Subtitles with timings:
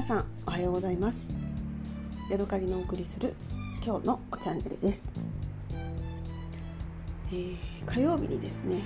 [0.00, 1.28] 皆さんおはようございます。
[2.30, 3.34] ヤドカリのお送りする
[3.84, 5.06] 今日のチャンネルです、
[7.30, 8.80] えー、火曜日にですね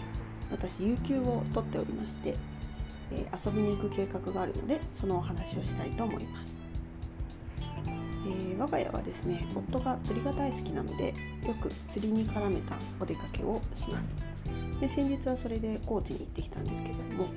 [0.50, 2.34] 私有給を取っておりまして、
[3.12, 6.56] えー、遊びに行く計画があるのでそのお話をしたいと思います、
[8.26, 11.14] えー、我が家はですね夫が釣りが大好きなので
[11.46, 14.12] よく釣りに絡めたお出かけをします。
[14.80, 17.28] で先日はそれで高知に行ってきたんですけれども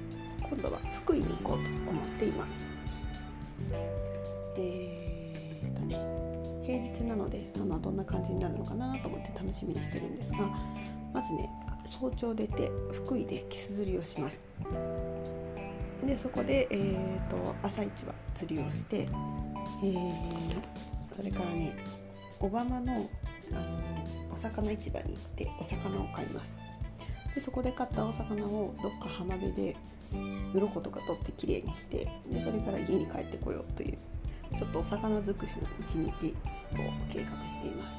[0.50, 2.77] 今度は福井に行こうと思っています。
[4.58, 6.28] えーとね
[6.66, 10.40] 平日なのであのどんな感じになるのかなと思って楽しみにしてるんですが
[11.14, 11.50] まずね
[11.86, 14.44] 早朝出て福井でキス釣りをします。
[16.06, 19.08] でそこで、えーと、朝一は釣りをして、
[19.84, 20.56] えー、
[21.16, 21.76] それからね
[22.38, 23.10] 小浜の
[23.52, 23.68] あの
[24.34, 26.56] お魚市場に行ってお魚を買います。
[27.34, 29.76] でそこで買ったお魚をどっか浜辺で
[30.54, 33.98] 鱗とか取ってきれいにしてでそれから家に帰ってこようという
[34.58, 36.12] ちょっとお魚尽くしの一日を
[37.12, 37.98] 計画しています。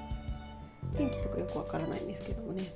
[0.96, 2.72] 天気とかよくわからないんですけどもね、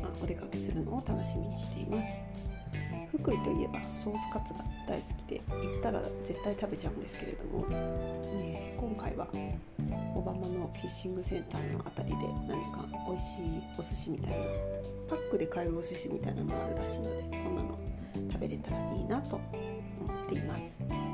[0.00, 2.06] まあ、お出かけするのを楽しみにしています。
[3.10, 9.28] 福井といえばソースカツが大好きで行ったら絶対食べちゃうんですけれども、ね、今回は
[10.14, 14.36] 小浜のフィッシングセンターの辺りで何か美味しいお寿司みたいな
[15.08, 17.78] パックで買えるお寿司みたいなのもあるらしいのでそんなの
[18.30, 21.11] 食べれたらいいなと思っています。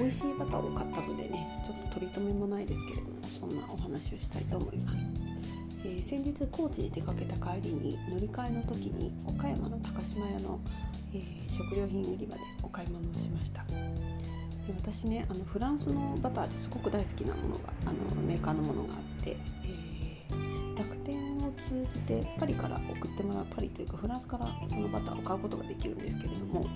[0.00, 4.96] 美味しいバターを買ったのでねちょっと取り留めもないですけれどもそんなお話をしたいと思います。
[5.84, 10.60] えー、先日高知に出かけた帰りに乗り換えの時に岡山の高島屋の、
[11.14, 13.76] えー、食料品売り場でお買い物をしましたで
[14.76, 26.66] 私ねあのフランスのバターですごく大好きなものがあのメーカーのものがあって、えー、楽天を通じてパリから送ってもらうパリというかフランスからそのバターを買うことができるんですけれども、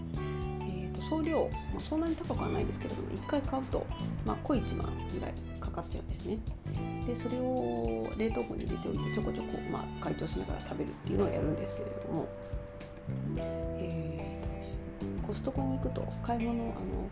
[0.62, 3.86] えー、送料、まあ、そんなに高くはないですけれども1回買うと、
[4.26, 6.38] まあ、小1万ぐらいかかっちゃうんですね。
[7.06, 12.28] でそれを冷凍庫に入れておいてちょこちょこ、まあ、解凍しながら食べるっていうのをやるんですけれども、
[13.36, 17.10] えー、コストコに行くと買い物あの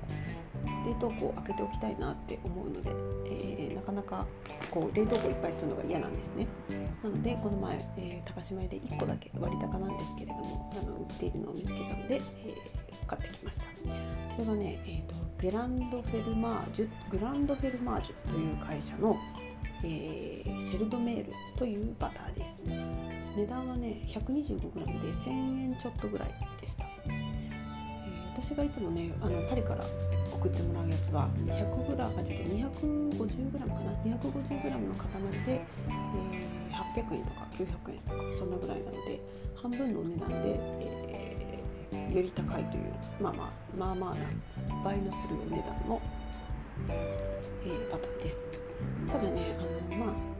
[0.86, 2.90] 冷凍庫を開けておきたいなって思うので、
[3.26, 4.26] えー、なかなか
[4.70, 6.46] こう冷凍庫いっぱいするのが嫌なんですね。
[7.02, 13.64] なのでこの前、えー、高島屋で1個だけ割高なんですけれどもあの売っているのを見つけたので、えー、買ってきました。
[14.34, 19.16] それがね、えーと、グランドフェルマージュグランドフェルマージュという会社の、
[19.84, 23.02] えー、セルドメールというバターです。
[23.36, 26.28] 値段はね 125g で1000円ちょっとぐらい
[26.60, 29.84] でした、えー、私がいつもねあのパリから
[30.30, 35.08] 送ってもらうやつは 100g あ違う 250g かな？250g の塊
[35.46, 39.20] で、えー、800円とか900円とかそんなぐらいなので
[39.54, 40.34] 半分のお値段で、
[41.08, 41.31] えー、
[42.14, 46.00] より高いというまあまあまあまあな倍のするお値段の、
[46.88, 48.36] えー、バターンです。
[49.06, 50.32] ただねあのまあ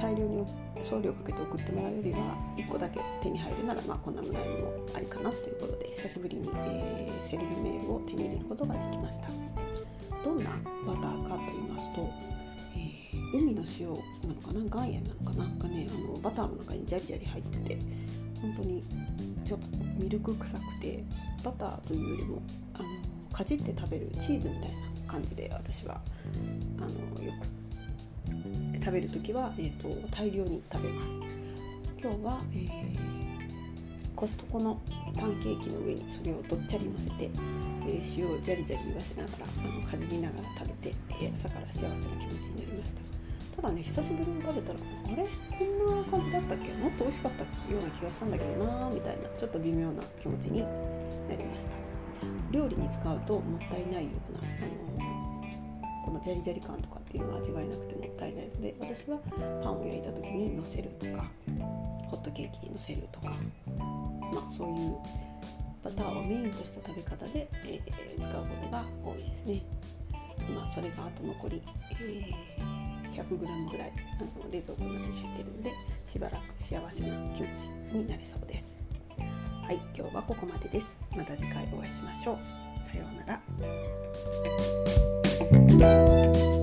[0.00, 0.44] 大量に
[0.82, 9.28] 送料かけて送ってもらうよりは1個だけ手に入るならまあこんなぐらいもありかなということで久しぶりに、えー、セルフメールを手に入れることができました。
[10.24, 10.50] どんな
[10.84, 12.10] バターかと言いますと、
[12.74, 13.88] えー、海の塩
[14.28, 17.78] なのかな岩塩なのかながねあのバターの中にジャリジャリ入ってて
[18.40, 18.82] 本当に
[19.44, 19.66] ちょっと
[19.98, 21.02] ミルク臭くて
[21.44, 22.42] バターというよりも
[22.74, 22.88] あの
[23.32, 26.00] かじって食べるチーズみたいな感じで私は
[26.78, 27.46] あのよく
[28.86, 31.12] 食べる時は、えーと、大量に食べます。
[32.00, 32.98] 今日は、えー、
[34.14, 34.80] コストコの
[35.18, 42.06] パンケーキの上にそれをどっちゃり乗せて、えー、塩をジャリジャリ言わせながらあのかじりながら食べて、えー、朝から幸せな気持ち
[42.50, 43.00] になりました。
[43.56, 44.82] ただね久しぶりに食べたらあ
[45.16, 45.26] れ？
[45.58, 46.72] こんな感じだったっけ？
[46.74, 47.48] もっと美味しかったよ
[47.80, 50.66] うな気がしたんだけどなーみたいなちょっと微妙な気持ちにな
[51.36, 51.72] りました。
[52.52, 54.42] 料理に使うともったいないような、あ
[55.02, 59.18] のこのジャリジャリ感とかっていうのが味わえなくてもったいないので私は
[59.62, 61.28] パンを焼いた時にのせるとか
[62.08, 63.30] ホットケーキにのせるとか
[64.32, 64.96] まあそういう
[65.82, 69.62] バターをメインとした食べ方で、えー、使うことが多いですね。
[70.54, 71.62] まあそれがあと残り、
[72.00, 72.64] えー、
[73.22, 75.72] 100g ぐらいあの冷蔵庫の中に入ってるので
[76.06, 78.66] しばらく幸せな気持ちになれそうです。
[79.18, 80.96] はい、今日はここまでです。
[81.16, 82.38] また次回お会いしましょう。
[82.86, 83.40] さようなら。
[85.78, 86.55] Thank you.